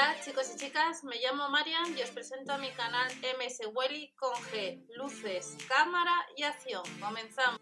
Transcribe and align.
Hola 0.00 0.16
chicos 0.24 0.50
y 0.54 0.56
chicas, 0.56 1.04
me 1.04 1.16
llamo 1.16 1.50
Marian 1.50 1.94
y 1.94 2.00
os 2.00 2.08
presento 2.10 2.54
a 2.54 2.56
mi 2.56 2.70
canal 2.70 3.12
MS 3.20 3.68
Welly 3.74 4.14
con 4.16 4.32
G, 4.32 4.82
luces, 4.96 5.58
cámara 5.68 6.14
y 6.38 6.42
acción. 6.42 6.82
Comenzamos. 6.98 7.60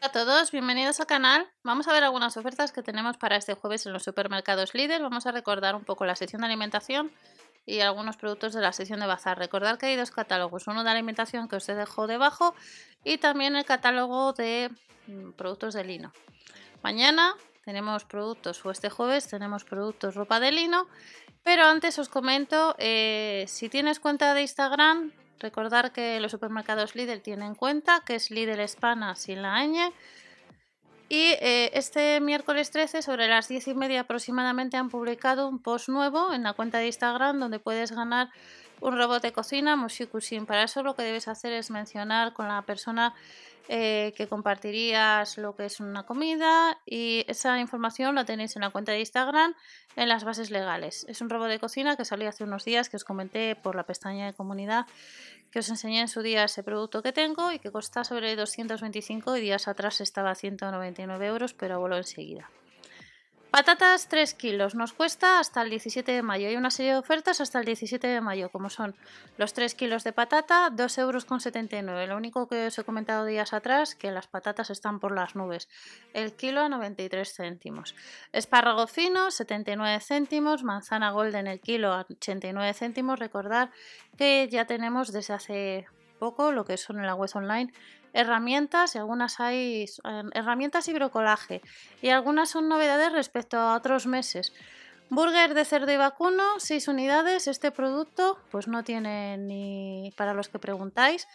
A 0.00 0.12
todos, 0.12 0.50
bienvenidos 0.50 0.98
al 1.00 1.06
canal. 1.06 1.46
Vamos 1.62 1.88
a 1.88 1.92
ver 1.92 2.04
algunas 2.04 2.38
ofertas 2.38 2.72
que 2.72 2.82
tenemos 2.82 3.18
para 3.18 3.36
este 3.36 3.52
jueves 3.52 3.84
en 3.84 3.92
los 3.92 4.02
supermercados 4.02 4.72
líder. 4.72 5.02
Vamos 5.02 5.26
a 5.26 5.32
recordar 5.32 5.74
un 5.74 5.84
poco 5.84 6.06
la 6.06 6.16
sección 6.16 6.40
de 6.40 6.46
alimentación 6.46 7.12
y 7.66 7.80
algunos 7.80 8.16
productos 8.16 8.54
de 8.54 8.60
la 8.60 8.72
sección 8.72 9.00
de 9.00 9.06
bazar. 9.06 9.38
Recordad 9.38 9.78
que 9.78 9.86
hay 9.86 9.96
dos 9.96 10.12
catálogos, 10.12 10.68
uno 10.68 10.84
de 10.84 10.90
alimentación 10.90 11.48
que 11.48 11.56
os 11.56 11.66
dejo 11.66 12.06
debajo 12.06 12.54
y 13.04 13.18
también 13.18 13.56
el 13.56 13.64
catálogo 13.64 14.32
de 14.32 14.70
mm, 15.08 15.32
productos 15.32 15.74
de 15.74 15.84
lino. 15.84 16.12
Mañana 16.82 17.34
tenemos 17.64 18.04
productos, 18.04 18.64
o 18.64 18.70
este 18.70 18.88
jueves 18.88 19.26
tenemos 19.26 19.64
productos 19.64 20.14
ropa 20.14 20.38
de 20.38 20.52
lino, 20.52 20.86
pero 21.42 21.64
antes 21.64 21.98
os 21.98 22.08
comento, 22.08 22.76
eh, 22.78 23.44
si 23.48 23.68
tienes 23.68 23.98
cuenta 23.98 24.34
de 24.34 24.42
Instagram, 24.42 25.12
recordar 25.40 25.92
que 25.92 26.20
los 26.20 26.30
supermercados 26.30 26.94
Lidl 26.94 27.22
tienen 27.22 27.56
cuenta, 27.56 28.02
que 28.06 28.14
es 28.14 28.30
Lidl 28.30 28.60
Hispana 28.60 29.16
sin 29.16 29.42
la 29.42 29.64
ñ 29.66 29.92
y 31.08 31.34
eh, 31.40 31.70
este 31.74 32.20
miércoles 32.20 32.70
13, 32.70 33.02
sobre 33.02 33.28
las 33.28 33.46
10 33.46 33.68
y 33.68 33.74
media 33.74 34.00
aproximadamente, 34.00 34.76
han 34.76 34.88
publicado 34.88 35.48
un 35.48 35.60
post 35.60 35.88
nuevo 35.88 36.32
en 36.32 36.42
la 36.42 36.52
cuenta 36.52 36.78
de 36.78 36.86
Instagram 36.86 37.38
donde 37.38 37.60
puedes 37.60 37.92
ganar 37.92 38.30
un 38.80 38.96
robot 38.96 39.22
de 39.22 39.32
cocina 39.32 39.76
Moshikusin. 39.76 40.46
Para 40.46 40.64
eso 40.64 40.82
lo 40.82 40.94
que 40.94 41.02
debes 41.02 41.28
hacer 41.28 41.52
es 41.52 41.70
mencionar 41.70 42.32
con 42.32 42.48
la 42.48 42.62
persona 42.62 43.14
eh, 43.68 44.14
que 44.16 44.28
compartirías 44.28 45.38
lo 45.38 45.56
que 45.56 45.64
es 45.64 45.80
una 45.80 46.04
comida 46.04 46.78
y 46.86 47.24
esa 47.26 47.58
información 47.58 48.14
la 48.14 48.24
tenéis 48.24 48.54
en 48.54 48.62
la 48.62 48.70
cuenta 48.70 48.92
de 48.92 49.00
Instagram 49.00 49.54
en 49.96 50.08
las 50.08 50.22
bases 50.22 50.50
legales. 50.50 51.04
Es 51.08 51.20
un 51.20 51.28
robot 51.28 51.48
de 51.48 51.58
cocina 51.58 51.96
que 51.96 52.04
salió 52.04 52.28
hace 52.28 52.44
unos 52.44 52.64
días 52.64 52.88
que 52.88 52.96
os 52.96 53.04
comenté 53.04 53.56
por 53.56 53.74
la 53.74 53.82
pestaña 53.82 54.26
de 54.26 54.34
comunidad 54.34 54.86
que 55.50 55.60
os 55.60 55.68
enseñé 55.68 56.00
en 56.00 56.08
su 56.08 56.22
día 56.22 56.44
ese 56.44 56.62
producto 56.62 57.02
que 57.02 57.12
tengo 57.12 57.50
y 57.50 57.58
que 57.58 57.70
cuesta 57.70 58.04
sobre 58.04 58.36
225 58.36 59.36
y 59.36 59.40
días 59.40 59.68
atrás 59.68 60.00
estaba 60.00 60.30
a 60.30 60.34
199 60.34 61.26
euros, 61.26 61.54
pero 61.54 61.80
voló 61.80 61.96
enseguida. 61.96 62.50
Patatas 63.56 64.08
3 64.08 64.34
kilos, 64.34 64.74
nos 64.74 64.92
cuesta 64.92 65.40
hasta 65.40 65.62
el 65.62 65.70
17 65.70 66.12
de 66.12 66.20
mayo. 66.20 66.46
Hay 66.46 66.56
una 66.56 66.70
serie 66.70 66.92
de 66.92 66.98
ofertas 66.98 67.40
hasta 67.40 67.58
el 67.58 67.64
17 67.64 68.06
de 68.06 68.20
mayo, 68.20 68.50
como 68.50 68.68
son 68.68 68.94
los 69.38 69.54
3 69.54 69.74
kilos 69.74 70.04
de 70.04 70.12
patata, 70.12 70.68
2,79 70.70 71.88
euros. 71.88 72.06
Lo 72.06 72.18
único 72.18 72.48
que 72.48 72.66
os 72.66 72.78
he 72.78 72.84
comentado 72.84 73.24
días 73.24 73.54
atrás, 73.54 73.94
que 73.94 74.10
las 74.10 74.26
patatas 74.26 74.68
están 74.68 75.00
por 75.00 75.14
las 75.14 75.36
nubes. 75.36 75.70
El 76.12 76.34
kilo 76.34 76.60
a 76.60 76.68
93 76.68 77.32
céntimos. 77.32 77.94
Espárrago 78.30 78.86
fino, 78.86 79.30
79 79.30 80.00
céntimos. 80.00 80.62
Manzana 80.62 81.12
golden, 81.12 81.46
el 81.46 81.60
kilo 81.60 81.94
a 81.94 82.04
89 82.10 82.74
céntimos. 82.74 83.18
Recordar 83.18 83.70
que 84.18 84.50
ya 84.50 84.66
tenemos 84.66 85.12
desde 85.12 85.32
hace 85.32 85.86
poco 86.18 86.52
lo 86.52 86.66
que 86.66 86.76
son 86.76 86.98
en 86.98 87.06
la 87.06 87.14
web 87.14 87.30
online 87.32 87.72
herramientas 88.16 88.94
y 88.94 88.98
algunas 88.98 89.38
hay 89.40 89.86
em, 90.04 90.30
herramientas 90.32 90.88
y 90.88 90.92
brocolaje 90.92 91.60
y 92.02 92.08
algunas 92.08 92.48
son 92.50 92.68
novedades 92.68 93.12
respecto 93.12 93.58
a 93.58 93.76
otros 93.76 94.06
meses. 94.06 94.52
Burger 95.08 95.54
de 95.54 95.64
cerdo 95.64 95.92
y 95.92 95.96
vacuno, 95.96 96.42
6 96.58 96.88
unidades. 96.88 97.46
Este 97.46 97.70
producto 97.70 98.38
pues 98.50 98.66
no 98.66 98.82
tiene 98.82 99.36
ni 99.36 100.12
para 100.16 100.34
los 100.34 100.48
que 100.48 100.58
preguntáis, 100.58 101.28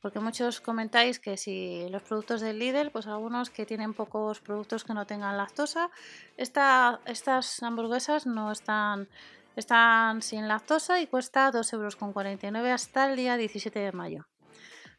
porque 0.00 0.18
muchos 0.18 0.62
comentáis 0.62 1.18
que 1.18 1.36
si 1.36 1.86
los 1.90 2.02
productos 2.02 2.40
del 2.40 2.58
Lidl, 2.58 2.90
pues 2.90 3.06
algunos 3.06 3.50
que 3.50 3.66
tienen 3.66 3.92
pocos 3.92 4.40
productos 4.40 4.84
que 4.84 4.94
no 4.94 5.06
tengan 5.06 5.36
lactosa. 5.36 5.90
estas 6.38 7.62
hamburguesas 7.62 8.24
no 8.26 8.50
están, 8.50 9.08
están 9.56 10.22
sin 10.22 10.48
lactosa 10.48 10.98
y 11.00 11.06
cuesta 11.06 11.52
2,49 11.52 12.56
euros 12.56 12.72
hasta 12.72 13.10
el 13.10 13.16
día 13.16 13.36
17 13.36 13.78
de 13.78 13.92
mayo. 13.92 14.26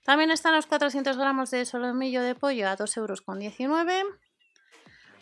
También 0.09 0.31
están 0.31 0.55
los 0.55 0.65
400 0.65 1.17
gramos 1.17 1.51
de 1.51 1.65
solomillo 1.65 2.23
de 2.23 2.33
pollo 2.33 2.67
a 2.67 2.75
2,19 2.75 2.97
euros. 2.97 3.23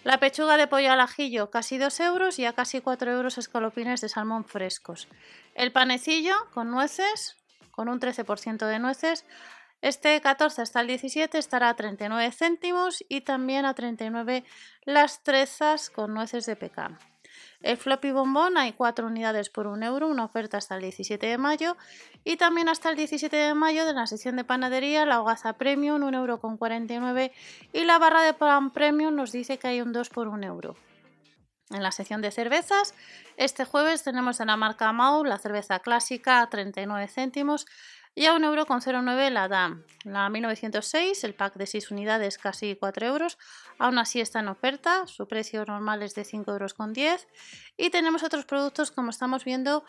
La 0.06 0.18
pechuga 0.18 0.56
de 0.56 0.68
pollo 0.68 0.94
al 0.94 1.02
ajillo 1.02 1.52
casi 1.52 1.78
2 1.78 2.00
euros 2.00 2.40
y 2.40 2.46
a 2.46 2.54
casi 2.54 2.80
4 2.80 3.12
euros 3.12 3.38
escalopines 3.38 4.00
de 4.00 4.08
salmón 4.08 4.46
frescos. 4.46 5.10
El 5.56 5.74
panecillo 5.74 6.36
con 6.54 6.72
nueces, 6.72 7.36
con 7.72 7.90
un 7.90 8.00
13% 8.00 8.66
de 8.66 8.80
nueces. 8.80 9.26
Este 9.82 10.22
14 10.22 10.62
hasta 10.62 10.80
el 10.80 10.88
17 10.88 11.38
estará 11.38 11.68
a 11.68 11.76
39 11.76 12.32
céntimos 12.32 13.04
y 13.10 13.20
también 13.20 13.66
a 13.66 13.74
39 13.74 14.46
las 14.86 15.22
trezas 15.22 15.90
con 15.90 16.14
nueces 16.14 16.46
de 16.46 16.56
pecan. 16.56 16.98
El 17.62 17.78
floppy 17.78 18.12
bombón 18.12 18.58
hay 18.58 18.74
4 18.74 19.08
unidades 19.08 19.50
por 19.50 19.68
1 19.68 19.86
euro, 19.86 20.08
una 20.08 20.26
oferta 20.26 20.58
hasta 20.58 20.76
el 20.76 20.82
17 20.82 21.26
de 21.26 21.38
mayo. 21.38 21.76
Y 22.24 22.38
también 22.38 22.70
hasta 22.70 22.90
el 22.90 22.96
17 22.96 23.36
de 23.36 23.54
mayo 23.56 23.86
de 23.86 23.94
la 23.94 24.06
sección 24.06 24.36
de 24.36 24.44
panadería, 24.44 25.06
la 25.06 25.22
hogaza 25.22 25.54
premium, 25.54 26.02
1,49 26.02 26.16
euro. 26.16 26.40
Con 26.40 26.58
49, 26.58 27.32
y 27.74 27.84
la 27.84 27.98
barra 27.98 28.22
de 28.22 28.34
pan 28.34 28.72
premium 28.72 29.16
nos 29.16 29.32
dice 29.32 29.58
que 29.58 29.68
hay 29.68 29.82
un 29.82 29.92
2 29.92 30.10
por 30.10 30.28
1 30.28 30.46
euro. 30.46 30.76
En 31.70 31.84
la 31.84 31.92
sección 31.92 32.22
de 32.22 32.32
cervezas, 32.32 32.94
este 33.36 33.66
jueves 33.66 34.04
tenemos 34.04 34.40
en 34.40 34.48
la 34.48 34.56
marca 34.56 34.94
Mau 34.94 35.26
la 35.26 35.38
cerveza 35.38 35.80
clásica 35.80 36.42
a 36.42 36.50
39 36.50 37.10
céntimos 37.10 37.66
y 38.18 38.26
a 38.26 38.34
1,09€ 38.34 39.30
la 39.30 39.48
DAM. 39.48 39.84
La 40.04 40.28
1906, 40.28 41.24
el 41.24 41.36
pack 41.36 41.54
de 41.54 41.68
6 41.68 41.92
unidades, 41.92 42.40
casi 42.40 42.76
4 42.76 43.06
euros. 43.06 43.38
Aún 43.78 44.00
así 44.00 44.20
está 44.20 44.40
en 44.40 44.48
oferta, 44.48 45.06
su 45.06 45.28
precio 45.28 45.64
normal 45.66 46.02
es 46.02 46.16
de 46.16 46.24
5,10 46.24 46.52
euros. 46.52 47.28
Y 47.78 47.92
tenemos 47.92 48.24
otros 48.24 48.46
productos 48.46 48.90
como 48.90 49.12
estamos 49.12 49.46
viendo 49.46 49.86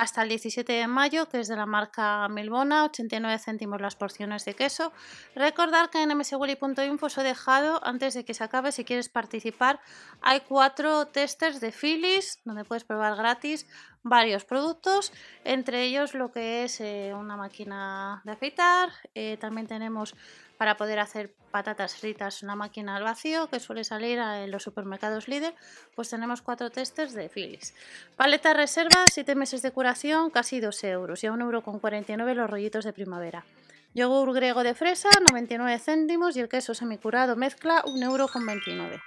hasta 0.00 0.22
el 0.22 0.30
17 0.30 0.72
de 0.72 0.86
mayo, 0.86 1.28
que 1.28 1.40
es 1.40 1.48
de 1.48 1.56
la 1.56 1.66
marca 1.66 2.26
Milbona, 2.30 2.84
89 2.84 3.38
céntimos 3.38 3.82
las 3.82 3.96
porciones 3.96 4.46
de 4.46 4.54
queso. 4.54 4.94
Recordar 5.34 5.90
que 5.90 6.02
en 6.02 6.16
mswilly.info 6.16 7.04
os 7.04 7.18
he 7.18 7.22
dejado, 7.22 7.84
antes 7.84 8.14
de 8.14 8.24
que 8.24 8.32
se 8.32 8.42
acabe, 8.42 8.72
si 8.72 8.86
quieres 8.86 9.10
participar, 9.10 9.78
hay 10.22 10.40
cuatro 10.40 11.08
testers 11.08 11.60
de 11.60 11.70
Philips, 11.70 12.40
donde 12.46 12.64
puedes 12.64 12.84
probar 12.84 13.14
gratis 13.14 13.66
varios 14.02 14.46
productos, 14.46 15.12
entre 15.44 15.82
ellos 15.82 16.14
lo 16.14 16.32
que 16.32 16.64
es 16.64 16.80
eh, 16.80 17.12
una 17.14 17.36
máquina 17.36 18.22
de 18.24 18.32
afeitar, 18.32 18.88
eh, 19.14 19.36
también 19.38 19.66
tenemos 19.66 20.14
para 20.60 20.76
poder 20.76 20.98
hacer 20.98 21.34
patatas 21.50 21.96
fritas 21.96 22.42
una 22.42 22.54
máquina 22.54 22.94
al 22.94 23.02
vacío 23.02 23.48
que 23.48 23.58
suele 23.60 23.82
salir 23.82 24.18
en 24.18 24.50
los 24.50 24.62
supermercados 24.62 25.26
líder, 25.26 25.54
pues 25.94 26.10
tenemos 26.10 26.42
cuatro 26.42 26.68
testers 26.68 27.14
de 27.14 27.30
Philips. 27.30 27.72
Paleta 28.14 28.52
reserva, 28.52 29.06
7 29.10 29.34
meses 29.36 29.62
de 29.62 29.70
curación, 29.70 30.28
casi 30.28 30.60
2 30.60 30.84
euros 30.84 31.24
y 31.24 31.28
a 31.28 31.32
1,49 31.32 32.10
euro 32.10 32.34
los 32.34 32.50
rollitos 32.50 32.84
de 32.84 32.92
primavera. 32.92 33.46
Yogur 33.94 34.34
griego 34.34 34.62
de 34.62 34.74
fresa, 34.74 35.08
99 35.30 35.78
céntimos 35.78 36.36
y 36.36 36.40
el 36.40 36.50
queso 36.50 36.74
semicurado 36.74 37.36
mezcla, 37.36 37.82
1,29 37.84 38.82
euro. 38.82 39.02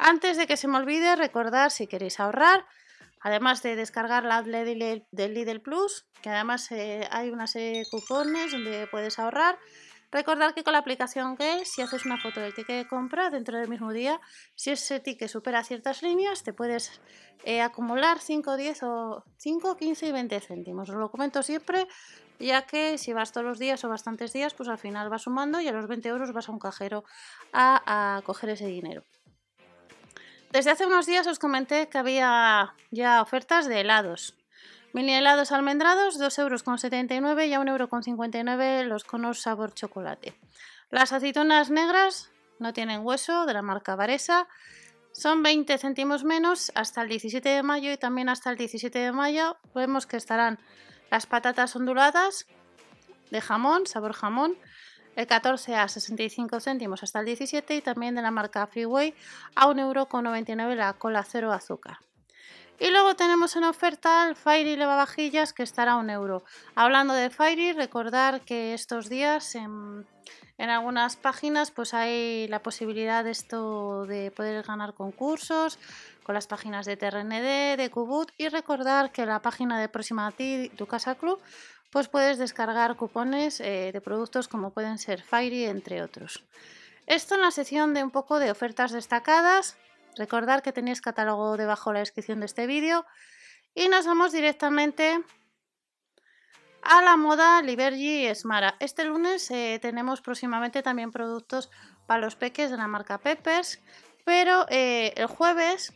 Antes 0.00 0.36
de 0.36 0.48
que 0.48 0.56
se 0.56 0.66
me 0.66 0.78
olvide, 0.78 1.14
recordar 1.14 1.70
si 1.70 1.86
queréis 1.86 2.18
ahorrar, 2.18 2.66
además 3.20 3.62
de 3.62 3.76
descargar 3.76 4.24
la 4.24 4.38
app 4.38 4.46
del 4.46 5.34
Lidl 5.34 5.60
Plus, 5.60 6.06
que 6.22 6.30
además 6.30 6.72
eh, 6.72 7.06
hay 7.12 7.30
una 7.30 7.46
serie 7.46 7.84
de 7.84 7.86
cupones 7.88 8.50
donde 8.50 8.88
puedes 8.90 9.20
ahorrar, 9.20 9.60
Recordar 10.10 10.54
que 10.54 10.64
con 10.64 10.72
la 10.72 10.78
aplicación 10.78 11.36
que 11.36 11.64
si 11.66 11.82
haces 11.82 12.06
una 12.06 12.18
foto 12.18 12.40
del 12.40 12.54
ticket 12.54 12.76
de 12.76 12.88
compra 12.88 13.28
dentro 13.28 13.58
del 13.58 13.68
mismo 13.68 13.92
día, 13.92 14.20
si 14.54 14.70
ese 14.70 15.00
ticket 15.00 15.28
supera 15.28 15.62
ciertas 15.64 16.02
líneas, 16.02 16.42
te 16.42 16.54
puedes 16.54 17.00
eh, 17.44 17.60
acumular 17.60 18.18
5, 18.18 18.56
10 18.56 18.82
o 18.84 19.24
5, 19.36 19.76
15 19.76 20.06
y 20.06 20.12
20 20.12 20.40
céntimos. 20.40 20.88
Os 20.88 20.96
lo 20.96 21.10
comento 21.10 21.42
siempre, 21.42 21.86
ya 22.38 22.62
que 22.62 22.96
si 22.96 23.12
vas 23.12 23.32
todos 23.32 23.46
los 23.46 23.58
días 23.58 23.84
o 23.84 23.88
bastantes 23.90 24.32
días, 24.32 24.54
pues 24.54 24.70
al 24.70 24.78
final 24.78 25.10
vas 25.10 25.22
sumando 25.22 25.60
y 25.60 25.68
a 25.68 25.72
los 25.72 25.86
20 25.86 26.08
euros 26.08 26.32
vas 26.32 26.48
a 26.48 26.52
un 26.52 26.58
cajero 26.58 27.04
a 27.52 28.22
coger 28.24 28.50
ese 28.50 28.66
dinero. 28.66 29.04
Desde 30.50 30.70
hace 30.70 30.86
unos 30.86 31.04
días 31.04 31.26
os 31.26 31.38
comenté 31.38 31.88
que 31.90 31.98
había 31.98 32.74
ya 32.90 33.20
ofertas 33.20 33.66
de 33.66 33.80
helados. 33.80 34.37
Mini 34.92 35.14
helados 35.14 35.52
almendrados, 35.52 36.18
2,79 36.18 37.12
euros 37.18 37.44
y 37.46 37.52
a 37.52 37.60
1,59 37.60 38.80
euros 38.80 38.88
los 38.88 39.04
conos 39.04 39.42
sabor 39.42 39.74
chocolate. 39.74 40.34
Las 40.90 41.12
aceitunas 41.12 41.70
negras 41.70 42.30
no 42.58 42.72
tienen 42.72 43.04
hueso, 43.04 43.44
de 43.44 43.52
la 43.52 43.62
marca 43.62 43.96
Varesa. 43.96 44.48
Son 45.12 45.42
20 45.42 45.76
céntimos 45.78 46.24
menos 46.24 46.72
hasta 46.74 47.02
el 47.02 47.08
17 47.08 47.48
de 47.48 47.62
mayo 47.62 47.92
y 47.92 47.98
también 47.98 48.28
hasta 48.28 48.50
el 48.50 48.56
17 48.56 48.98
de 48.98 49.12
mayo 49.12 49.58
vemos 49.74 50.06
que 50.06 50.16
estarán 50.16 50.58
las 51.10 51.26
patatas 51.26 51.76
onduladas 51.76 52.46
de 53.30 53.40
jamón, 53.40 53.86
sabor 53.86 54.12
jamón, 54.14 54.56
el 55.16 55.26
14 55.26 55.74
a 55.74 55.88
65 55.88 56.60
céntimos 56.60 57.02
hasta 57.02 57.20
el 57.20 57.26
17 57.26 57.76
y 57.76 57.82
también 57.82 58.14
de 58.14 58.22
la 58.22 58.30
marca 58.30 58.66
Freeway 58.66 59.14
a 59.54 59.66
1,99€ 59.66 60.74
la 60.76 60.92
cola 60.94 61.24
cero 61.24 61.52
azúcar. 61.52 61.98
Y 62.80 62.90
luego 62.90 63.16
tenemos 63.16 63.56
en 63.56 63.64
oferta 63.64 64.28
el 64.28 64.36
Fairy 64.36 64.76
lavavajillas 64.76 65.52
que 65.52 65.64
estará 65.64 65.92
a 65.92 65.96
un 65.96 66.10
euro. 66.10 66.44
Hablando 66.76 67.12
de 67.12 67.28
Fairy, 67.28 67.72
recordar 67.72 68.42
que 68.42 68.72
estos 68.72 69.08
días 69.08 69.56
en, 69.56 70.06
algunas 70.58 71.16
páginas 71.16 71.72
pues 71.72 71.92
hay 71.92 72.46
la 72.46 72.62
posibilidad 72.62 73.24
de 73.24 73.32
esto 73.32 74.06
de 74.06 74.30
poder 74.30 74.64
ganar 74.64 74.94
concursos 74.94 75.78
con 76.22 76.36
las 76.36 76.46
páginas 76.46 76.86
de 76.86 76.96
TRND, 76.96 77.76
de 77.76 77.90
Kubut 77.90 78.30
y 78.38 78.48
recordar 78.48 79.10
que 79.10 79.26
la 79.26 79.42
página 79.42 79.80
de 79.80 79.88
Próxima 79.88 80.28
a 80.28 80.30
ti, 80.30 80.70
tu 80.76 80.86
casa 80.86 81.16
club, 81.16 81.40
pues 81.90 82.06
puedes 82.06 82.38
descargar 82.38 82.96
cupones 82.96 83.60
eh, 83.60 83.90
de 83.92 84.00
productos 84.00 84.46
como 84.46 84.70
pueden 84.70 84.98
ser 84.98 85.22
Fairy 85.22 85.64
entre 85.64 86.00
otros. 86.02 86.44
Esto 87.06 87.34
en 87.34 87.40
la 87.40 87.50
sección 87.50 87.92
de 87.92 88.04
un 88.04 88.10
poco 88.10 88.38
de 88.38 88.50
ofertas 88.50 88.92
destacadas 88.92 89.76
Recordad 90.16 90.62
que 90.62 90.72
tenéis 90.72 91.00
catálogo 91.00 91.56
debajo 91.56 91.90
de 91.90 91.94
la 91.94 92.00
descripción 92.00 92.40
de 92.40 92.46
este 92.46 92.66
vídeo. 92.66 93.06
Y 93.74 93.88
nos 93.88 94.06
vamos 94.06 94.32
directamente 94.32 95.22
a 96.82 97.02
la 97.02 97.16
moda 97.16 97.62
Libergy 97.62 98.28
y 98.28 98.34
Smara. 98.34 98.76
Este 98.80 99.04
lunes 99.04 99.50
eh, 99.50 99.78
tenemos 99.80 100.20
próximamente 100.20 100.82
también 100.82 101.12
productos 101.12 101.70
para 102.06 102.20
los 102.20 102.36
peques 102.36 102.70
de 102.70 102.76
la 102.76 102.86
marca 102.86 103.18
Peppers. 103.18 103.80
Pero 104.24 104.66
eh, 104.68 105.14
el 105.16 105.26
jueves 105.26 105.92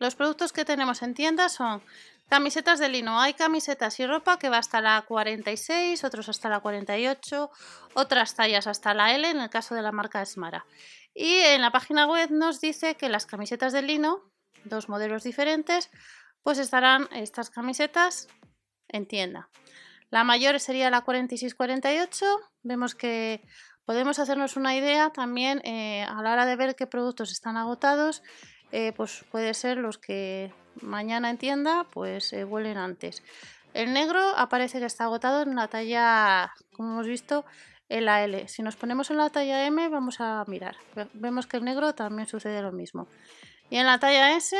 los 0.00 0.14
productos 0.14 0.52
que 0.54 0.64
tenemos 0.64 1.02
en 1.02 1.12
tienda 1.12 1.50
son 1.50 1.82
camisetas 2.30 2.78
de 2.78 2.88
lino. 2.88 3.20
Hay 3.20 3.34
camisetas 3.34 4.00
y 4.00 4.06
ropa 4.06 4.38
que 4.38 4.48
va 4.48 4.56
hasta 4.56 4.80
la 4.80 5.02
46, 5.02 6.02
otros 6.04 6.30
hasta 6.30 6.48
la 6.48 6.60
48, 6.60 7.50
otras 7.92 8.34
tallas 8.34 8.66
hasta 8.66 8.94
la 8.94 9.14
L 9.14 9.28
en 9.28 9.40
el 9.40 9.50
caso 9.50 9.74
de 9.74 9.82
la 9.82 9.92
marca 9.92 10.24
Smara. 10.24 10.64
Y 11.14 11.38
en 11.38 11.60
la 11.60 11.72
página 11.72 12.06
web 12.06 12.30
nos 12.30 12.60
dice 12.60 12.96
que 12.96 13.08
las 13.08 13.26
camisetas 13.26 13.72
de 13.72 13.82
lino, 13.82 14.32
dos 14.64 14.88
modelos 14.88 15.22
diferentes, 15.22 15.90
pues 16.42 16.58
estarán 16.58 17.08
estas 17.12 17.50
camisetas 17.50 18.28
en 18.88 19.06
tienda. 19.06 19.48
La 20.10 20.24
mayor 20.24 20.58
sería 20.60 20.90
la 20.90 21.04
46-48. 21.04 22.24
Vemos 22.62 22.94
que 22.94 23.42
podemos 23.84 24.18
hacernos 24.18 24.56
una 24.56 24.74
idea 24.74 25.10
también 25.10 25.60
eh, 25.64 26.02
a 26.02 26.20
la 26.22 26.32
hora 26.32 26.46
de 26.46 26.56
ver 26.56 26.74
qué 26.74 26.86
productos 26.86 27.30
están 27.30 27.56
agotados. 27.56 28.22
Eh, 28.72 28.92
pues 28.92 29.24
puede 29.30 29.54
ser 29.54 29.78
los 29.78 29.98
que 29.98 30.52
mañana 30.80 31.30
en 31.30 31.38
tienda 31.38 31.86
pues 31.92 32.32
eh, 32.32 32.44
vuelen 32.44 32.76
antes. 32.76 33.22
El 33.72 33.92
negro 33.92 34.20
aparece 34.36 34.80
que 34.80 34.86
está 34.86 35.04
agotado 35.04 35.42
en 35.42 35.54
la 35.54 35.68
talla, 35.68 36.52
como 36.72 36.92
hemos 36.92 37.06
visto, 37.06 37.44
en 37.90 38.04
la 38.06 38.24
L. 38.24 38.48
Si 38.48 38.62
nos 38.62 38.76
ponemos 38.76 39.10
en 39.10 39.18
la 39.18 39.28
talla 39.28 39.66
M, 39.66 39.88
vamos 39.88 40.20
a 40.20 40.44
mirar. 40.46 40.76
Vemos 41.12 41.46
que 41.46 41.58
el 41.58 41.64
negro 41.64 41.94
también 41.94 42.28
sucede 42.28 42.62
lo 42.62 42.72
mismo. 42.72 43.08
Y 43.68 43.76
en 43.76 43.86
la 43.86 43.98
talla 43.98 44.36
S, 44.36 44.56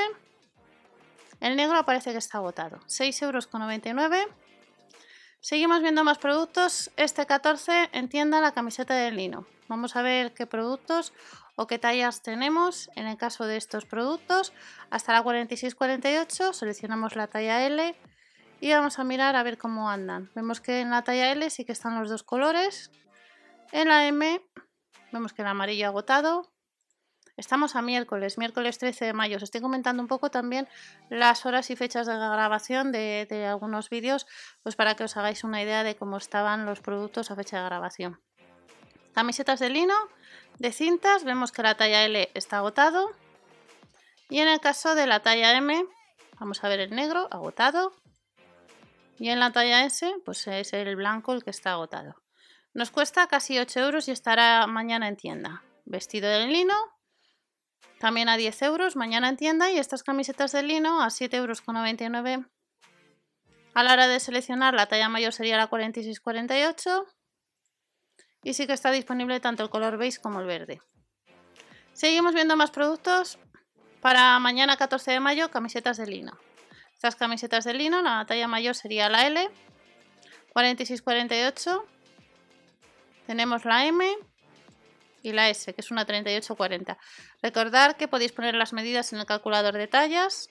el 1.40 1.56
negro 1.56 1.78
aparece 1.78 2.12
que 2.12 2.18
está 2.18 2.38
agotado. 2.38 2.80
6,99 2.88 4.14
euros. 4.14 4.28
Seguimos 5.40 5.80
viendo 5.80 6.04
más 6.04 6.18
productos. 6.18 6.90
Este 6.96 7.24
14 7.24 7.90
en 7.92 8.08
tienda 8.08 8.40
la 8.40 8.52
camiseta 8.52 8.94
de 8.94 9.12
lino. 9.12 9.46
Vamos 9.68 9.94
a 9.94 10.02
ver 10.02 10.34
qué 10.34 10.46
productos 10.46 11.12
o 11.54 11.68
qué 11.68 11.78
tallas 11.78 12.22
tenemos 12.22 12.90
en 12.96 13.06
el 13.06 13.16
caso 13.16 13.46
de 13.46 13.56
estos 13.56 13.86
productos. 13.86 14.52
Hasta 14.90 15.12
la 15.12 15.22
46-48 15.22 16.52
seleccionamos 16.52 17.14
la 17.14 17.28
talla 17.28 17.64
L 17.64 17.94
y 18.60 18.72
vamos 18.72 18.98
a 18.98 19.04
mirar 19.04 19.36
a 19.36 19.44
ver 19.44 19.56
cómo 19.56 19.88
andan. 19.88 20.30
Vemos 20.34 20.60
que 20.60 20.80
en 20.80 20.90
la 20.90 21.02
talla 21.02 21.30
L 21.30 21.48
sí 21.48 21.64
que 21.64 21.72
están 21.72 21.98
los 21.98 22.10
dos 22.10 22.24
colores 22.24 22.90
en 23.72 23.88
la 23.88 24.06
M 24.06 24.40
vemos 25.12 25.32
que 25.32 25.42
el 25.42 25.48
amarillo 25.48 25.86
agotado. 25.86 26.50
Estamos 27.36 27.74
a 27.74 27.82
miércoles, 27.82 28.36
miércoles 28.36 28.78
13 28.78 29.06
de 29.06 29.12
mayo. 29.12 29.36
Os 29.36 29.42
estoy 29.42 29.60
comentando 29.60 30.02
un 30.02 30.08
poco 30.08 30.30
también 30.30 30.68
las 31.08 31.46
horas 31.46 31.70
y 31.70 31.76
fechas 31.76 32.06
de 32.06 32.14
grabación 32.14 32.92
de, 32.92 33.46
algunos 33.48 33.88
vídeos, 33.88 34.26
pues 34.62 34.76
para 34.76 34.94
que 34.94 35.04
os 35.04 35.16
hagáis 35.16 35.42
una 35.42 35.62
idea 35.62 35.82
de 35.82 35.96
cómo 35.96 36.18
estaban 36.18 36.66
los 36.66 36.80
productos 36.80 37.30
a 37.30 37.36
fecha 37.36 37.58
de 37.58 37.64
grabación. 37.64 38.20
Camisetas 39.14 39.58
de 39.58 39.70
lino, 39.70 39.94
de 40.58 40.70
cintas, 40.72 41.24
vemos 41.24 41.50
que 41.50 41.62
la 41.62 41.76
talla 41.76 42.04
L 42.04 42.30
está 42.34 42.58
agotado. 42.58 43.10
Y 44.28 44.40
en 44.40 44.48
el 44.48 44.60
caso 44.60 44.94
de 44.94 45.06
la 45.06 45.20
talla 45.20 45.56
M, 45.56 45.84
vamos 46.38 46.62
a 46.62 46.68
ver 46.68 46.80
el 46.80 46.90
negro 46.90 47.26
agotado. 47.30 47.92
Y 49.18 49.30
en 49.30 49.40
la 49.40 49.50
talla 49.50 49.84
S, 49.84 50.12
pues 50.24 50.46
es 50.46 50.72
el 50.72 50.94
blanco 50.94 51.32
el 51.32 51.42
que 51.42 51.50
está 51.50 51.72
agotado. 51.72 52.16
Nos 52.72 52.90
cuesta 52.90 53.26
casi 53.26 53.58
8 53.58 53.80
euros 53.80 54.08
y 54.08 54.12
estará 54.12 54.66
mañana 54.66 55.08
en 55.08 55.16
tienda. 55.16 55.64
Vestido 55.84 56.28
de 56.28 56.46
lino, 56.46 56.74
también 57.98 58.28
a 58.28 58.36
10 58.36 58.62
euros 58.62 58.96
mañana 58.96 59.28
en 59.28 59.36
tienda 59.36 59.70
y 59.70 59.78
estas 59.78 60.04
camisetas 60.04 60.52
de 60.52 60.62
lino 60.62 61.02
a 61.02 61.08
7,99 61.08 62.32
euros. 62.32 62.46
A 63.74 63.82
la 63.82 63.92
hora 63.92 64.08
de 64.08 64.20
seleccionar 64.20 64.74
la 64.74 64.86
talla 64.86 65.08
mayor 65.08 65.32
sería 65.32 65.56
la 65.56 65.68
46-48 65.68 67.06
y 68.42 68.54
sí 68.54 68.66
que 68.66 68.72
está 68.72 68.90
disponible 68.90 69.40
tanto 69.40 69.62
el 69.62 69.70
color 69.70 69.96
beige 69.96 70.20
como 70.20 70.40
el 70.40 70.46
verde. 70.46 70.80
Seguimos 71.92 72.34
viendo 72.34 72.56
más 72.56 72.70
productos 72.70 73.38
para 74.00 74.38
mañana 74.38 74.76
14 74.76 75.10
de 75.10 75.20
mayo, 75.20 75.50
camisetas 75.50 75.96
de 75.96 76.06
lino. 76.06 76.38
Estas 76.94 77.16
camisetas 77.16 77.64
de 77.64 77.74
lino, 77.74 78.00
la 78.00 78.24
talla 78.26 78.48
mayor 78.48 78.74
sería 78.74 79.08
la 79.08 79.26
L, 79.26 79.50
46-48 80.54 81.84
tenemos 83.30 83.64
la 83.64 83.86
M 83.86 84.04
y 85.22 85.30
la 85.30 85.50
S, 85.50 85.72
que 85.72 85.80
es 85.80 85.92
una 85.92 86.04
3840. 86.04 86.98
Recordad 87.40 87.96
que 87.96 88.08
podéis 88.08 88.32
poner 88.32 88.56
las 88.56 88.72
medidas 88.72 89.12
en 89.12 89.20
el 89.20 89.24
calculador 89.24 89.74
de 89.74 89.86
tallas. 89.86 90.48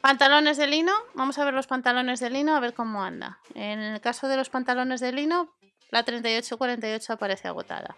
Pantalones 0.00 0.56
de 0.56 0.68
lino, 0.68 0.92
vamos 1.14 1.38
a 1.38 1.44
ver 1.44 1.52
los 1.52 1.66
pantalones 1.66 2.20
de 2.20 2.30
lino, 2.30 2.54
a 2.54 2.60
ver 2.60 2.74
cómo 2.74 3.02
anda. 3.02 3.40
En 3.56 3.80
el 3.80 4.00
caso 4.00 4.28
de 4.28 4.36
los 4.36 4.50
pantalones 4.50 5.00
de 5.00 5.10
lino, 5.10 5.52
la 5.90 6.04
3848 6.04 7.12
aparece 7.12 7.48
agotada. 7.48 7.96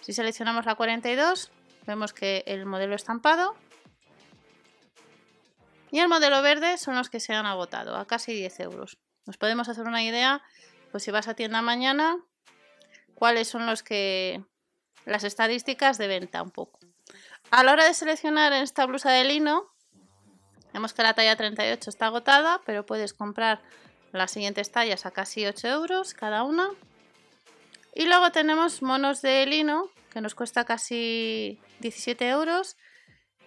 Si 0.00 0.12
seleccionamos 0.12 0.64
la 0.64 0.76
42, 0.76 1.50
vemos 1.88 2.12
que 2.12 2.44
el 2.46 2.64
modelo 2.64 2.94
estampado 2.94 3.56
y 5.90 5.98
el 5.98 6.06
modelo 6.06 6.40
verde 6.42 6.78
son 6.78 6.94
los 6.94 7.10
que 7.10 7.18
se 7.18 7.34
han 7.34 7.46
agotado, 7.46 7.96
a 7.96 8.06
casi 8.06 8.34
10 8.34 8.60
euros. 8.60 8.98
Nos 9.26 9.36
podemos 9.36 9.68
hacer 9.68 9.84
una 9.84 10.04
idea, 10.04 10.42
pues 10.92 11.02
si 11.02 11.10
vas 11.10 11.26
a 11.26 11.34
tienda 11.34 11.60
mañana, 11.60 12.18
cuáles 13.14 13.48
son 13.48 13.66
los 13.66 13.82
que 13.82 14.44
las 15.04 15.24
estadísticas 15.24 15.98
de 15.98 16.08
venta 16.08 16.42
un 16.42 16.50
poco. 16.50 16.80
A 17.50 17.62
la 17.62 17.72
hora 17.72 17.84
de 17.84 17.94
seleccionar 17.94 18.52
esta 18.52 18.86
blusa 18.86 19.10
de 19.10 19.24
lino, 19.24 19.70
vemos 20.72 20.92
que 20.92 21.02
la 21.02 21.14
talla 21.14 21.36
38 21.36 21.90
está 21.90 22.06
agotada, 22.06 22.60
pero 22.64 22.86
puedes 22.86 23.12
comprar 23.12 23.60
las 24.12 24.30
siguientes 24.30 24.70
tallas 24.70 25.06
a 25.06 25.10
casi 25.10 25.44
8 25.46 25.68
euros 25.68 26.14
cada 26.14 26.42
una. 26.42 26.68
Y 27.94 28.06
luego 28.06 28.32
tenemos 28.32 28.82
monos 28.82 29.22
de 29.22 29.46
lino, 29.46 29.90
que 30.10 30.20
nos 30.20 30.34
cuesta 30.34 30.64
casi 30.64 31.60
17 31.80 32.28
euros 32.28 32.76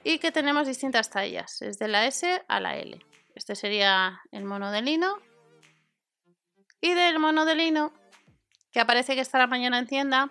y 0.03 0.20
que 0.20 0.32
tenemos 0.32 0.68
distintas 0.68 1.10
tallas, 1.10 1.58
desde 1.60 1.88
la 1.88 2.06
S 2.06 2.44
a 2.48 2.60
la 2.60 2.77
L. 2.77 3.00
Este 3.36 3.56
sería 3.56 4.22
el 4.32 4.46
mono 4.46 4.72
de 4.72 4.82
lino. 4.82 5.18
Y 6.80 6.94
del 6.94 7.20
mono 7.20 7.46
de 7.46 7.56
lino 7.56 7.92
que 8.77 8.81
aparece 8.81 9.15
que 9.15 9.22
estará 9.22 9.48
mañana 9.48 9.79
en 9.79 9.88
tienda. 9.88 10.29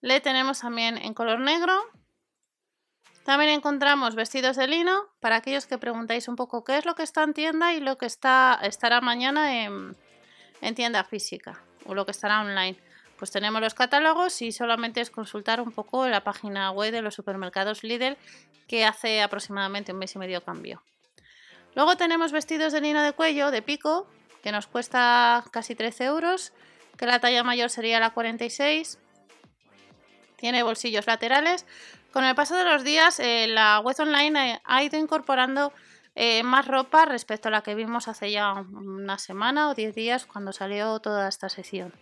Le 0.00 0.18
tenemos 0.22 0.60
también 0.60 0.96
en 0.96 1.12
color 1.12 1.40
negro. 1.40 1.78
También 3.22 3.50
encontramos 3.50 4.14
vestidos 4.14 4.56
de 4.56 4.66
lino. 4.66 5.10
Para 5.20 5.36
aquellos 5.36 5.66
que 5.66 5.76
preguntáis 5.76 6.26
un 6.26 6.36
poco 6.36 6.64
qué 6.64 6.78
es 6.78 6.86
lo 6.86 6.94
que 6.94 7.02
está 7.02 7.22
en 7.22 7.34
tienda 7.34 7.74
y 7.74 7.80
lo 7.80 7.98
que 7.98 8.06
está, 8.06 8.58
estará 8.62 9.02
mañana 9.02 9.62
en, 9.62 9.94
en 10.62 10.74
tienda 10.74 11.04
física 11.04 11.62
o 11.84 11.94
lo 11.94 12.06
que 12.06 12.12
estará 12.12 12.40
online. 12.40 12.78
Pues 13.18 13.30
tenemos 13.30 13.60
los 13.60 13.74
catálogos 13.74 14.40
y 14.40 14.50
solamente 14.50 15.02
es 15.02 15.10
consultar 15.10 15.60
un 15.60 15.72
poco 15.72 16.08
la 16.08 16.24
página 16.24 16.70
web 16.70 16.92
de 16.92 17.02
los 17.02 17.14
supermercados 17.14 17.84
Lidl 17.84 18.16
que 18.66 18.86
hace 18.86 19.20
aproximadamente 19.20 19.92
un 19.92 19.98
mes 19.98 20.14
y 20.14 20.18
medio 20.18 20.42
cambio. 20.42 20.82
Luego 21.74 21.98
tenemos 21.98 22.32
vestidos 22.32 22.72
de 22.72 22.80
lino 22.80 23.02
de 23.02 23.12
cuello 23.12 23.50
de 23.50 23.60
pico 23.60 24.08
que 24.42 24.50
nos 24.50 24.66
cuesta 24.66 25.44
casi 25.52 25.74
13 25.74 26.04
euros 26.04 26.54
que 26.96 27.06
la 27.06 27.20
talla 27.20 27.42
mayor 27.42 27.70
sería 27.70 28.00
la 28.00 28.10
46. 28.10 28.98
Tiene 30.36 30.62
bolsillos 30.62 31.06
laterales. 31.06 31.66
Con 32.12 32.24
el 32.24 32.34
paso 32.34 32.56
de 32.56 32.64
los 32.64 32.84
días, 32.84 33.18
eh, 33.20 33.46
la 33.48 33.80
web 33.80 33.96
online 33.98 34.60
ha 34.64 34.82
ido 34.82 34.98
incorporando 34.98 35.72
eh, 36.14 36.44
más 36.44 36.66
ropa 36.68 37.06
respecto 37.06 37.48
a 37.48 37.50
la 37.50 37.62
que 37.62 37.74
vimos 37.74 38.06
hace 38.06 38.30
ya 38.30 38.52
una 38.52 39.18
semana 39.18 39.68
o 39.68 39.74
10 39.74 39.94
días 39.94 40.26
cuando 40.26 40.52
salió 40.52 41.00
toda 41.00 41.28
esta 41.28 41.48
sección. 41.48 41.92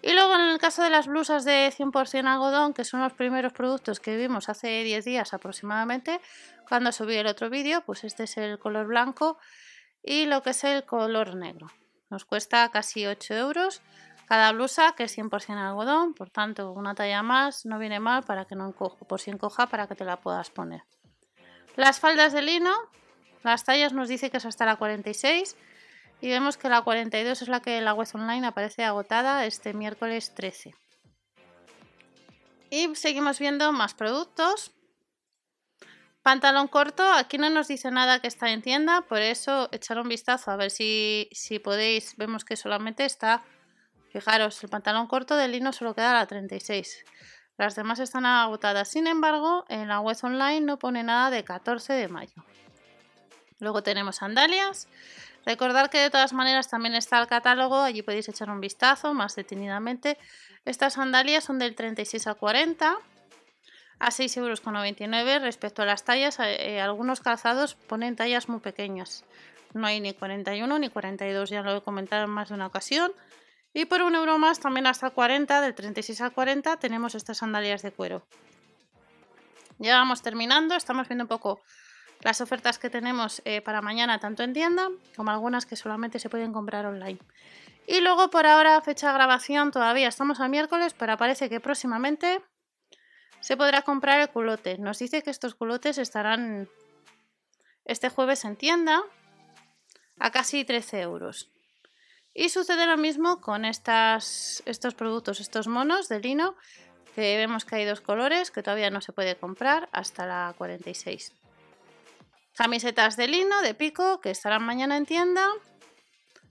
Y 0.00 0.14
luego 0.14 0.34
en 0.34 0.40
el 0.40 0.58
caso 0.58 0.82
de 0.82 0.90
las 0.90 1.06
blusas 1.06 1.44
de 1.44 1.70
100% 1.70 2.26
algodón, 2.26 2.72
que 2.72 2.84
son 2.84 3.00
los 3.00 3.12
primeros 3.12 3.52
productos 3.52 4.00
que 4.00 4.16
vimos 4.16 4.48
hace 4.48 4.82
10 4.82 5.04
días 5.04 5.34
aproximadamente, 5.34 6.20
cuando 6.68 6.90
subí 6.90 7.14
el 7.14 7.26
otro 7.26 7.50
vídeo, 7.50 7.82
pues 7.84 8.04
este 8.04 8.24
es 8.24 8.36
el 8.38 8.58
color 8.58 8.86
blanco 8.86 9.38
y 10.02 10.24
lo 10.24 10.42
que 10.42 10.50
es 10.50 10.64
el 10.64 10.84
color 10.84 11.36
negro. 11.36 11.70
Nos 12.10 12.24
cuesta 12.24 12.68
casi 12.70 13.06
8 13.06 13.34
euros 13.34 13.82
cada 14.26 14.52
blusa 14.52 14.94
que 14.96 15.04
es 15.04 15.16
100% 15.16 15.56
algodón, 15.56 16.14
por 16.14 16.30
tanto 16.30 16.72
una 16.72 16.94
talla 16.94 17.22
más 17.22 17.66
no 17.66 17.78
viene 17.78 18.00
mal 18.00 18.22
para 18.22 18.44
que 18.44 18.54
no 18.54 18.68
encoja, 18.68 18.98
por 19.06 19.20
si 19.20 19.30
encoja 19.30 19.66
para 19.66 19.86
que 19.86 19.94
te 19.94 20.04
la 20.04 20.20
puedas 20.20 20.50
poner. 20.50 20.82
Las 21.76 22.00
faldas 22.00 22.32
de 22.32 22.42
lino, 22.42 22.74
las 23.42 23.64
tallas 23.64 23.92
nos 23.92 24.08
dice 24.08 24.30
que 24.30 24.36
es 24.36 24.44
hasta 24.44 24.66
la 24.66 24.76
46 24.76 25.56
y 26.20 26.28
vemos 26.28 26.56
que 26.56 26.68
la 26.68 26.82
42 26.82 27.42
es 27.42 27.48
la 27.48 27.60
que 27.60 27.80
la 27.80 27.94
web 27.94 28.08
online 28.14 28.46
aparece 28.46 28.84
agotada 28.84 29.44
este 29.44 29.74
miércoles 29.74 30.34
13. 30.34 30.74
Y 32.70 32.94
seguimos 32.94 33.38
viendo 33.38 33.72
más 33.72 33.92
productos. 33.92 34.72
Pantalón 36.22 36.68
corto, 36.68 37.02
aquí 37.02 37.36
no 37.36 37.50
nos 37.50 37.66
dice 37.66 37.90
nada 37.90 38.20
que 38.20 38.28
está 38.28 38.50
en 38.50 38.62
tienda, 38.62 39.00
por 39.02 39.18
eso 39.18 39.68
echar 39.72 39.98
un 39.98 40.08
vistazo 40.08 40.52
a 40.52 40.56
ver 40.56 40.70
si, 40.70 41.28
si 41.32 41.58
podéis. 41.58 42.16
Vemos 42.16 42.44
que 42.44 42.56
solamente 42.56 43.04
está, 43.04 43.42
fijaros, 44.12 44.62
el 44.62 44.70
pantalón 44.70 45.06
corto 45.06 45.36
de 45.36 45.48
lino 45.48 45.72
solo 45.72 45.94
queda 45.94 46.10
a 46.10 46.14
la 46.14 46.26
36. 46.26 47.04
Las 47.58 47.74
demás 47.74 47.98
están 47.98 48.26
agotadas. 48.26 48.88
Sin 48.88 49.06
embargo, 49.06 49.64
en 49.68 49.88
la 49.88 50.00
web 50.00 50.16
online 50.22 50.60
no 50.60 50.78
pone 50.78 51.02
nada 51.02 51.30
de 51.30 51.44
14 51.44 51.92
de 51.92 52.08
mayo. 52.08 52.44
Luego 53.58 53.82
tenemos 53.82 54.16
sandalias. 54.16 54.88
Recordad 55.44 55.90
que 55.90 55.98
de 55.98 56.10
todas 56.10 56.32
maneras 56.32 56.68
también 56.68 56.94
está 56.94 57.20
el 57.20 57.26
catálogo, 57.26 57.80
allí 57.80 58.02
podéis 58.02 58.28
echar 58.28 58.50
un 58.50 58.60
vistazo 58.60 59.12
más 59.12 59.34
detenidamente. 59.34 60.18
Estas 60.64 60.94
sandalias 60.94 61.44
son 61.44 61.58
del 61.58 61.74
36 61.74 62.26
a 62.28 62.34
40 62.34 62.96
a 63.98 64.10
6,99 64.10 65.20
euros 65.20 65.42
respecto 65.42 65.82
a 65.82 65.86
las 65.86 66.04
tallas. 66.04 66.38
Eh, 66.40 66.80
algunos 66.80 67.20
calzados 67.20 67.74
ponen 67.74 68.16
tallas 68.16 68.48
muy 68.48 68.60
pequeñas. 68.60 69.24
No 69.74 69.86
hay 69.86 70.00
ni 70.00 70.12
41 70.12 70.78
ni 70.78 70.88
42, 70.88 71.50
ya 71.50 71.62
lo 71.62 71.76
he 71.76 71.80
comentado 71.82 72.24
en 72.24 72.30
más 72.30 72.48
de 72.48 72.54
una 72.54 72.66
ocasión. 72.66 73.12
Y 73.74 73.86
por 73.86 74.02
un 74.02 74.14
euro 74.14 74.38
más, 74.38 74.60
también 74.60 74.86
hasta 74.86 75.10
40, 75.10 75.60
del 75.60 75.74
36 75.74 76.20
al 76.20 76.32
40, 76.32 76.76
tenemos 76.76 77.14
estas 77.14 77.38
sandalias 77.38 77.82
de 77.82 77.92
cuero. 77.92 78.26
Ya 79.78 79.96
vamos 79.96 80.22
terminando, 80.22 80.76
estamos 80.76 81.08
viendo 81.08 81.24
un 81.24 81.28
poco 81.28 81.60
las 82.20 82.40
ofertas 82.40 82.78
que 82.78 82.90
tenemos 82.90 83.42
eh, 83.44 83.62
para 83.62 83.82
mañana, 83.82 84.18
tanto 84.18 84.42
en 84.42 84.52
tienda 84.52 84.88
como 85.16 85.30
algunas 85.30 85.66
que 85.66 85.76
solamente 85.76 86.18
se 86.18 86.28
pueden 86.28 86.52
comprar 86.52 86.86
online. 86.86 87.18
Y 87.86 88.00
luego 88.00 88.30
por 88.30 88.46
ahora, 88.46 88.80
fecha 88.80 89.08
de 89.08 89.14
grabación, 89.14 89.72
todavía 89.72 90.08
estamos 90.08 90.38
a 90.40 90.48
miércoles, 90.48 90.94
pero 90.96 91.16
parece 91.16 91.48
que 91.48 91.58
próximamente 91.58 92.42
se 93.40 93.56
podrá 93.56 93.82
comprar 93.82 94.20
el 94.20 94.28
culote. 94.28 94.78
Nos 94.78 94.98
dice 94.98 95.22
que 95.22 95.30
estos 95.30 95.54
culotes 95.54 95.98
estarán 95.98 96.68
este 97.84 98.08
jueves 98.08 98.44
en 98.44 98.56
tienda 98.56 99.02
a 100.20 100.30
casi 100.30 100.64
13 100.64 101.00
euros. 101.00 101.50
Y 102.34 102.48
sucede 102.48 102.86
lo 102.86 102.96
mismo 102.96 103.40
con 103.40 103.64
estos 103.64 104.94
productos, 104.96 105.40
estos 105.40 105.68
monos 105.68 106.08
de 106.08 106.20
lino, 106.20 106.56
que 107.14 107.36
vemos 107.36 107.64
que 107.64 107.76
hay 107.76 107.84
dos 107.84 108.00
colores 108.00 108.50
que 108.50 108.62
todavía 108.62 108.90
no 108.90 109.00
se 109.00 109.12
puede 109.12 109.36
comprar 109.36 109.88
hasta 109.92 110.26
la 110.26 110.54
46. 110.56 111.32
Camisetas 112.54 113.16
de 113.16 113.28
lino 113.28 113.60
de 113.62 113.74
pico 113.74 114.20
que 114.20 114.30
estarán 114.30 114.64
mañana 114.64 114.96
en 114.96 115.06
tienda. 115.06 115.48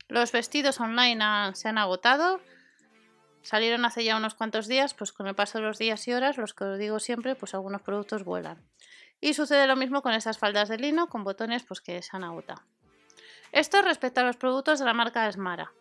Los 0.07 0.31
vestidos 0.31 0.79
online 0.79 1.55
se 1.55 1.67
han 1.67 1.77
agotado. 1.77 2.41
Salieron 3.41 3.85
hace 3.85 4.03
ya 4.03 4.17
unos 4.17 4.35
cuantos 4.35 4.67
días, 4.67 4.93
pues 4.93 5.11
con 5.11 5.25
el 5.27 5.35
paso 5.35 5.57
de 5.57 5.63
los 5.63 5.79
días 5.79 6.07
y 6.07 6.13
horas, 6.13 6.37
los 6.37 6.53
que 6.53 6.63
os 6.63 6.77
digo 6.77 6.99
siempre, 6.99 7.35
pues 7.35 7.55
algunos 7.55 7.81
productos 7.81 8.23
vuelan. 8.23 8.63
Y 9.19 9.33
sucede 9.33 9.65
lo 9.65 9.75
mismo 9.75 10.01
con 10.03 10.13
estas 10.13 10.37
faldas 10.37 10.69
de 10.69 10.77
lino 10.77 11.07
con 11.07 11.23
botones 11.23 11.63
pues 11.63 11.81
que 11.81 12.01
se 12.01 12.15
han 12.15 12.23
agotado. 12.23 12.61
Esto 13.51 13.81
respecto 13.81 14.21
a 14.21 14.23
los 14.23 14.37
productos 14.37 14.79
de 14.79 14.85
la 14.85 14.93
marca 14.93 15.27
Esmara. 15.27 15.73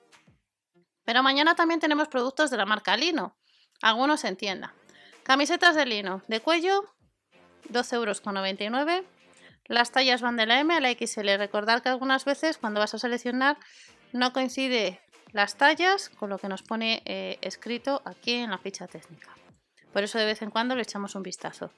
Pero 1.05 1.23
mañana 1.23 1.55
también 1.55 1.81
tenemos 1.81 2.09
productos 2.09 2.51
de 2.51 2.57
la 2.57 2.67
marca 2.67 2.97
Lino, 2.97 3.37
algunos 3.83 4.25
en 4.25 4.37
tienda. 4.37 4.75
Camisetas 5.23 5.77
de 5.77 5.87
lino 5.87 6.23
de 6.29 6.41
cuello, 6.41 6.85
12,99 7.69 8.91
euros. 8.91 9.05
Las 9.67 9.93
tallas 9.93 10.21
van 10.21 10.37
de 10.37 10.47
la 10.47 10.59
M 10.59 10.75
a 10.75 10.81
la 10.81 10.91
XL. 10.91 11.37
Recordad 11.39 11.83
que 11.83 11.89
algunas 11.89 12.25
veces 12.25 12.59
cuando 12.59 12.81
vas 12.81 12.95
a 12.95 12.99
seleccionar 12.99 13.57
no 14.13 14.33
coincide 14.33 15.01
las 15.33 15.57
tallas 15.57 16.09
con 16.09 16.31
lo 16.31 16.39
que 16.39 16.49
nos 16.49 16.63
pone 16.63 17.03
eh, 17.05 17.39
escrito 17.43 18.03
aquí 18.05 18.33
en 18.33 18.51
la 18.51 18.59
ficha 18.59 18.89
técnica. 18.89 19.31
Por 19.93 20.05
eso 20.05 20.19
de 20.19 20.27
vez 20.27 20.43
en 20.43 20.51
cuando 20.51 20.77
le 20.77 20.83
echamos 20.83 21.15
un 21.15 21.23
vistazo. 21.23 21.73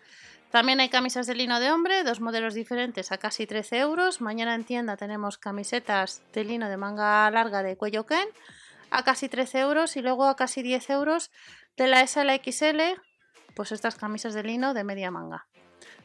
También 0.51 0.81
hay 0.81 0.91
camisas 0.91 1.27
de 1.27 1.35
lino 1.35 1.61
de 1.61 1.71
hombre, 1.71 2.05
dos 2.05 2.21
modelos 2.21 2.53
diferentes 2.53 3.11
a 3.11 3.19
casi 3.19 3.47
13 3.47 3.79
euros. 3.79 4.21
Mañana 4.21 4.55
en 4.55 4.65
tienda 4.65 4.97
tenemos 4.97 5.39
camisetas 5.39 6.23
de 6.33 6.45
lino 6.45 6.69
de 6.69 6.77
manga 6.77 7.31
larga 7.31 7.63
de 7.63 7.77
cuello 7.77 8.05
Ken 8.05 8.29
a 8.91 9.03
casi 9.03 9.31
13 9.31 9.61
euros 9.61 9.97
y 9.97 10.03
luego 10.03 10.27
a 10.27 10.37
casi 10.37 10.63
10 10.63 10.91
euros 10.91 11.31
de 11.79 11.87
la 11.87 12.03
S 12.03 12.21
a 12.21 12.25
la 12.25 12.37
XL, 12.37 12.81
pues 13.55 13.73
estas 13.73 13.95
camisas 13.95 14.35
de 14.35 14.43
lino 14.43 14.75
de 14.75 14.85
media 14.85 15.11
manga. 15.11 15.47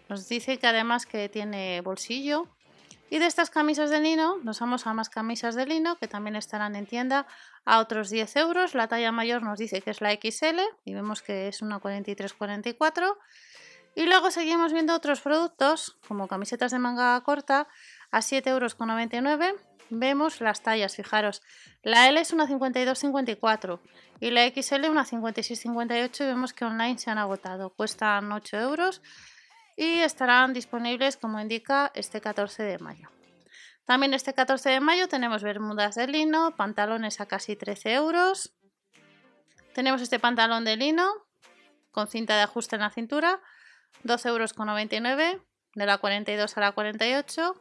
Nos 0.08 0.30
dice 0.30 0.58
que 0.58 0.68
además 0.68 1.06
que 1.06 1.28
tiene 1.28 1.82
bolsillo 1.82 2.57
y 3.10 3.20
de 3.20 3.26
estas 3.26 3.50
camisas 3.50 3.90
de 3.90 4.02
lino 4.02 4.38
nos 4.44 4.60
vamos 4.60 4.86
a 4.86 4.94
más 4.94 5.10
camisas 5.10 5.56
de 5.56 5.66
lino 5.66 5.98
que 5.98 6.08
también 6.08 6.36
estarán 6.36 6.76
en 6.76 6.86
tienda 6.86 7.26
a 7.66 7.80
otros 7.80 8.10
10 8.10 8.36
euros. 8.38 8.76
La 8.76 8.88
talla 8.88 9.12
mayor 9.12 9.44
nos 9.44 9.60
dice 9.60 9.82
que 9.82 9.92
es 9.92 10.02
la 10.02 10.12
XL 10.12 10.60
y 10.84 10.94
vemos 10.94 11.22
que 11.22 11.48
es 11.48 11.62
una 11.62 11.80
43-44. 11.80 13.16
Y 13.96 14.06
luego 14.06 14.30
seguimos 14.30 14.74
viendo 14.74 14.94
otros 14.94 15.22
productos 15.22 15.98
como 16.08 16.28
camisetas 16.28 16.72
de 16.72 16.80
manga 16.80 17.20
corta 17.22 17.68
a 18.12 18.20
7,99 18.20 19.44
euros. 19.44 19.62
Vemos 19.90 20.42
las 20.42 20.62
tallas, 20.62 20.96
fijaros. 20.96 21.42
La 21.82 22.10
L 22.10 22.20
es 22.20 22.34
una 22.34 22.46
52-54 22.46 23.80
y 24.20 24.32
la 24.32 24.46
XL 24.50 24.90
una 24.90 25.06
56-58 25.06 26.22
y 26.22 26.26
vemos 26.26 26.52
que 26.52 26.66
online 26.66 27.00
se 27.00 27.10
han 27.10 27.18
agotado. 27.18 27.70
Cuestan 27.70 28.30
8 28.32 28.58
euros 28.58 29.02
y 29.78 30.00
estarán 30.00 30.54
disponibles, 30.54 31.16
como 31.16 31.40
indica, 31.40 31.92
este 31.94 32.20
14 32.20 32.64
de 32.64 32.80
mayo. 32.80 33.10
También 33.86 34.14
este 34.14 34.34
14 34.34 34.70
de 34.72 34.80
mayo 34.82 35.08
tenemos 35.08 35.44
bermudas 35.44 35.96
de 35.96 36.08
lino, 36.08 36.56
pantalones 36.58 37.22
a 37.22 37.28
casi 37.28 37.56
13 37.56 37.94
euros. 37.94 38.54
Tenemos 39.74 40.02
este 40.02 40.20
pantalón 40.20 40.66
de 40.66 40.76
lino 40.76 41.08
con 41.92 42.08
cinta 42.08 42.36
de 42.36 42.42
ajuste 42.42 42.76
en 42.76 42.82
la 42.82 42.90
cintura, 42.90 43.40
12,99 44.04 45.22
euros, 45.22 45.42
de 45.76 45.86
la 45.86 46.00
42 46.00 46.58
a 46.58 46.60
la 46.60 46.72
48. 46.72 47.54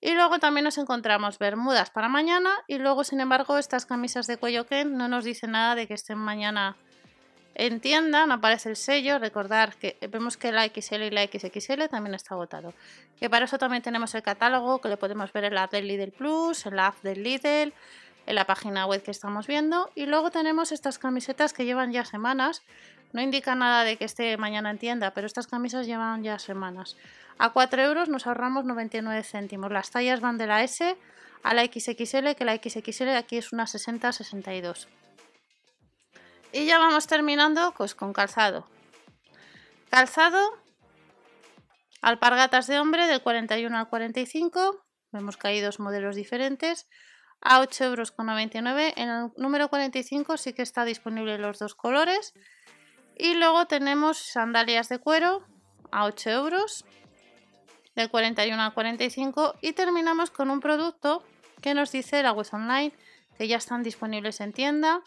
Y 0.00 0.14
luego 0.14 0.38
también 0.38 0.64
nos 0.64 0.78
encontramos 0.78 1.38
bermudas 1.38 1.90
para 1.90 2.08
mañana 2.08 2.50
y 2.68 2.78
luego, 2.78 3.04
sin 3.04 3.20
embargo, 3.20 3.58
estas 3.58 3.86
camisas 3.86 4.26
de 4.26 4.36
cuello 4.36 4.66
Ken 4.66 4.96
no 4.96 5.08
nos 5.08 5.24
dicen 5.24 5.52
nada 5.52 5.74
de 5.74 5.86
que 5.86 5.94
estén 5.94 6.18
mañana 6.18 6.76
en 7.54 7.80
tienda 7.80 8.26
no 8.26 8.34
aparece 8.34 8.70
el 8.70 8.76
sello, 8.76 9.18
recordar 9.18 9.74
que 9.76 9.96
vemos 10.10 10.36
que 10.36 10.52
la 10.52 10.66
XL 10.66 11.02
y 11.02 11.10
la 11.10 11.24
XXL 11.26 11.88
también 11.90 12.14
está 12.14 12.34
agotado. 12.34 12.72
Que 13.18 13.28
para 13.28 13.44
eso 13.44 13.58
también 13.58 13.82
tenemos 13.82 14.14
el 14.14 14.22
catálogo 14.22 14.80
que 14.80 14.88
lo 14.88 14.98
podemos 14.98 15.32
ver 15.32 15.44
en 15.44 15.54
la 15.54 15.64
app 15.64 15.72
del 15.72 15.86
Lidl 15.86 16.12
Plus, 16.12 16.66
en 16.66 16.76
la 16.76 16.88
app 16.88 17.02
del 17.02 17.22
Lidl, 17.22 17.74
en 18.26 18.34
la 18.34 18.46
página 18.46 18.86
web 18.86 19.02
que 19.02 19.10
estamos 19.10 19.46
viendo. 19.46 19.90
Y 19.94 20.06
luego 20.06 20.30
tenemos 20.30 20.72
estas 20.72 20.98
camisetas 20.98 21.52
que 21.52 21.64
llevan 21.64 21.92
ya 21.92 22.04
semanas. 22.04 22.62
No 23.12 23.20
indica 23.20 23.54
nada 23.54 23.84
de 23.84 23.96
que 23.96 24.06
esté 24.06 24.36
mañana 24.38 24.70
en 24.70 24.78
tienda, 24.78 25.10
pero 25.12 25.26
estas 25.26 25.46
camisas 25.46 25.86
llevan 25.86 26.22
ya 26.22 26.38
semanas. 26.38 26.96
A 27.38 27.50
4 27.50 27.82
euros 27.82 28.08
nos 28.08 28.26
ahorramos 28.26 28.64
99 28.64 29.22
céntimos. 29.24 29.70
Las 29.70 29.90
tallas 29.90 30.20
van 30.20 30.38
de 30.38 30.46
la 30.46 30.62
S 30.62 30.96
a 31.42 31.54
la 31.54 31.64
XXL, 31.64 32.34
que 32.36 32.44
la 32.44 32.56
XXL 32.56 33.10
aquí 33.10 33.36
es 33.36 33.52
una 33.52 33.64
60-62. 33.64 34.86
Y 36.52 36.66
ya 36.66 36.78
vamos 36.78 37.06
terminando 37.06 37.72
pues, 37.76 37.94
con 37.94 38.12
calzado. 38.12 38.66
Calzado, 39.90 40.58
alpargatas 42.02 42.66
de 42.66 42.78
hombre 42.78 43.06
del 43.06 43.22
41 43.22 43.76
al 43.76 43.88
45. 43.88 44.84
Vemos 45.12 45.36
que 45.38 45.48
hay 45.48 45.60
dos 45.60 45.80
modelos 45.80 46.14
diferentes. 46.14 46.88
A 47.40 47.60
8,99 47.62 48.56
euros. 48.56 48.92
En 48.96 49.08
el 49.08 49.30
número 49.36 49.68
45 49.68 50.36
sí 50.36 50.52
que 50.52 50.62
está 50.62 50.84
disponible 50.84 51.38
los 51.38 51.58
dos 51.58 51.74
colores. 51.74 52.34
Y 53.16 53.34
luego 53.34 53.66
tenemos 53.66 54.18
sandalias 54.18 54.88
de 54.90 54.98
cuero 54.98 55.46
a 55.90 56.04
8 56.04 56.30
euros. 56.30 56.84
Del 57.94 58.10
41 58.10 58.62
al 58.62 58.74
45. 58.74 59.54
Y 59.62 59.72
terminamos 59.72 60.30
con 60.30 60.50
un 60.50 60.60
producto 60.60 61.24
que 61.62 61.72
nos 61.72 61.92
dice 61.92 62.22
la 62.22 62.32
web 62.32 62.46
online 62.52 62.92
que 63.38 63.48
ya 63.48 63.56
están 63.56 63.82
disponibles 63.82 64.40
en 64.40 64.52
tienda 64.52 65.02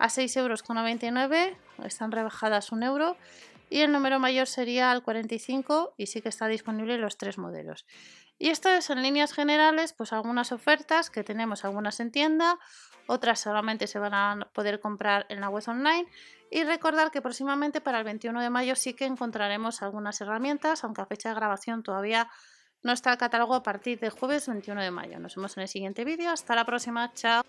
a 0.00 0.08
6,99 0.08 0.38
euros, 0.38 1.54
están 1.84 2.10
rebajadas 2.10 2.72
un 2.72 2.82
euro 2.82 3.16
y 3.68 3.82
el 3.82 3.92
número 3.92 4.18
mayor 4.18 4.46
sería 4.46 4.90
al 4.90 5.02
45 5.02 5.94
y 5.96 6.06
sí 6.06 6.22
que 6.22 6.30
está 6.30 6.48
disponible 6.48 6.98
los 6.98 7.18
tres 7.18 7.38
modelos. 7.38 7.86
Y 8.38 8.48
esto 8.48 8.70
es 8.70 8.88
en 8.88 9.02
líneas 9.02 9.34
generales, 9.34 9.92
pues 9.92 10.14
algunas 10.14 10.52
ofertas 10.52 11.10
que 11.10 11.22
tenemos, 11.22 11.66
algunas 11.66 12.00
en 12.00 12.10
tienda, 12.10 12.58
otras 13.06 13.40
solamente 13.40 13.86
se 13.86 13.98
van 13.98 14.14
a 14.14 14.48
poder 14.54 14.80
comprar 14.80 15.26
en 15.28 15.42
la 15.42 15.50
web 15.50 15.62
online. 15.68 16.06
Y 16.50 16.64
recordar 16.64 17.10
que 17.10 17.20
próximamente 17.20 17.82
para 17.82 17.98
el 17.98 18.04
21 18.04 18.40
de 18.40 18.48
mayo 18.48 18.74
sí 18.76 18.94
que 18.94 19.04
encontraremos 19.04 19.82
algunas 19.82 20.20
herramientas, 20.22 20.82
aunque 20.82 21.02
a 21.02 21.06
fecha 21.06 21.28
de 21.28 21.34
grabación 21.34 21.82
todavía 21.82 22.28
no 22.82 22.92
está 22.92 23.12
el 23.12 23.18
catálogo 23.18 23.54
a 23.54 23.62
partir 23.62 24.00
del 24.00 24.10
jueves 24.10 24.48
21 24.48 24.80
de 24.80 24.90
mayo. 24.90 25.20
Nos 25.20 25.36
vemos 25.36 25.56
en 25.58 25.62
el 25.64 25.68
siguiente 25.68 26.04
vídeo. 26.04 26.30
Hasta 26.30 26.54
la 26.54 26.64
próxima. 26.64 27.12
Chao. 27.12 27.44